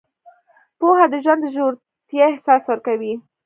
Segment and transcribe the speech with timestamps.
[0.79, 3.13] پوهه د ژوند د ژورتیا احساس ورکوي.